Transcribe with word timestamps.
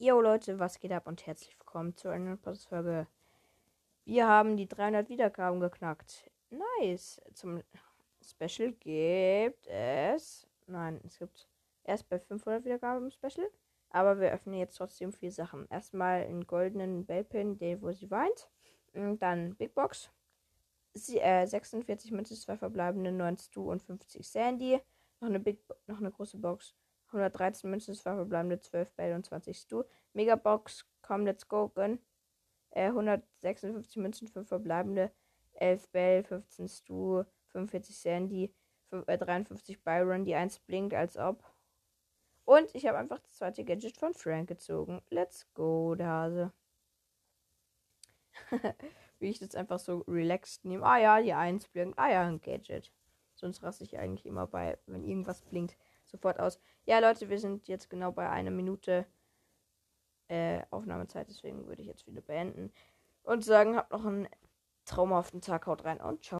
Yo 0.00 0.20
Leute, 0.20 0.60
was 0.60 0.78
geht 0.78 0.92
ab 0.92 1.08
und 1.08 1.26
herzlich 1.26 1.58
willkommen 1.58 1.96
zu 1.96 2.08
einer 2.08 2.36
Podcast-Folge. 2.36 3.08
Wir 4.04 4.28
haben 4.28 4.56
die 4.56 4.68
300 4.68 5.08
Wiedergaben 5.08 5.58
geknackt. 5.58 6.30
Nice. 6.50 7.20
Zum 7.34 7.64
Special 8.22 8.70
gibt 8.74 9.66
es. 9.66 10.46
Nein, 10.68 11.00
es 11.04 11.18
gibt 11.18 11.48
erst 11.82 12.08
bei 12.08 12.20
500 12.20 12.64
Wiedergaben 12.64 13.10
Special. 13.10 13.50
Aber 13.90 14.20
wir 14.20 14.30
öffnen 14.30 14.54
jetzt 14.60 14.76
trotzdem 14.76 15.12
vier 15.12 15.32
Sachen. 15.32 15.66
Erstmal 15.68 16.22
einen 16.22 16.46
goldenen 16.46 17.04
Bellpin, 17.04 17.58
den 17.58 17.82
wo 17.82 17.90
sie 17.90 18.08
weint. 18.08 18.48
Und 18.94 19.20
dann 19.20 19.56
Big 19.56 19.74
Box. 19.74 20.12
Sie, 20.94 21.18
äh, 21.18 21.44
46 21.44 22.12
Münzen, 22.12 22.36
zwei 22.36 22.56
verbleibende, 22.56 23.10
9 23.10 23.36
Stu 23.36 23.68
und 23.68 23.82
50 23.82 24.28
Sandy. 24.28 24.80
Noch 25.18 25.28
eine, 25.28 25.40
Big, 25.40 25.58
noch 25.88 25.98
eine 25.98 26.12
große 26.12 26.38
Box. 26.38 26.76
113 27.08 27.70
Münzen, 27.70 27.94
2 27.94 28.14
verbleibende, 28.14 28.60
12 28.60 28.92
Bell 28.92 29.14
und 29.14 29.24
20 29.24 29.56
Stu. 29.56 29.84
Megabox, 30.12 30.86
komm, 31.02 31.24
let's 31.24 31.48
go, 31.48 31.68
gönn. 31.68 31.98
Äh, 32.70 32.88
156 32.88 33.96
Münzen, 33.96 34.28
5 34.28 34.48
verbleibende, 34.48 35.10
11 35.54 35.88
Bell, 35.90 36.22
15 36.24 36.68
Stu, 36.68 37.24
45 37.48 37.96
Sandy, 37.98 38.54
5, 38.90 39.08
äh, 39.08 39.18
53 39.18 39.82
Byron, 39.82 40.24
die 40.24 40.34
1 40.34 40.60
blinkt, 40.60 40.94
als 40.94 41.16
ob. 41.16 41.42
Und 42.44 42.74
ich 42.74 42.86
habe 42.86 42.98
einfach 42.98 43.18
das 43.20 43.34
zweite 43.34 43.64
Gadget 43.64 43.98
von 43.98 44.14
Frank 44.14 44.48
gezogen. 44.48 45.02
Let's 45.10 45.52
go, 45.54 45.94
der 45.94 46.08
Hase. 46.08 46.52
Wie 49.18 49.28
ich 49.28 49.38
das 49.38 49.54
einfach 49.54 49.78
so 49.78 49.98
relaxed 50.08 50.64
nehme. 50.64 50.84
Ah 50.84 50.98
ja, 50.98 51.20
die 51.20 51.34
1 51.34 51.68
blinkt. 51.68 51.98
Ah 51.98 52.10
ja, 52.10 52.26
ein 52.26 52.40
Gadget. 52.40 52.92
Sonst 53.34 53.62
raste 53.62 53.84
ich 53.84 53.98
eigentlich 53.98 54.26
immer 54.26 54.46
bei, 54.46 54.78
wenn 54.86 55.04
irgendwas 55.04 55.42
blinkt, 55.42 55.76
sofort 56.10 56.40
aus. 56.40 56.60
Ja, 56.84 56.98
Leute, 56.98 57.28
wir 57.28 57.38
sind 57.38 57.68
jetzt 57.68 57.90
genau 57.90 58.12
bei 58.12 58.28
einer 58.28 58.50
Minute 58.50 59.06
äh, 60.28 60.62
Aufnahmezeit. 60.70 61.28
Deswegen 61.28 61.66
würde 61.66 61.82
ich 61.82 61.88
jetzt 61.88 62.06
wieder 62.06 62.20
beenden. 62.20 62.72
Und 63.22 63.44
sagen, 63.44 63.76
habt 63.76 63.92
noch 63.92 64.04
einen 64.04 64.28
traumhaften 64.84 65.40
Tag. 65.40 65.66
Haut 65.66 65.84
rein 65.84 66.00
und 66.00 66.24
ciao. 66.24 66.38